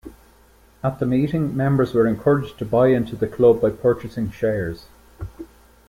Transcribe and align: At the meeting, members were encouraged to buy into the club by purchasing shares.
At 0.83 0.97
the 0.97 1.05
meeting, 1.05 1.55
members 1.55 1.93
were 1.93 2.07
encouraged 2.07 2.57
to 2.57 2.65
buy 2.65 2.87
into 2.87 3.15
the 3.15 3.27
club 3.27 3.61
by 3.61 3.69
purchasing 3.69 4.31
shares. 4.31 4.87